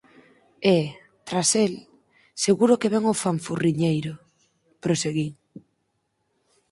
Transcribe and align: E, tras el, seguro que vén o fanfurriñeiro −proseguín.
E, 0.77 0.77
tras 1.27 1.49
el, 1.65 1.73
seguro 2.43 2.79
que 2.81 2.91
vén 2.93 3.05
o 3.11 3.19
fanfurriñeiro 3.23 4.13
−proseguín. 4.83 5.33